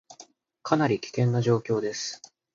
[0.63, 2.23] かなり危険な状況です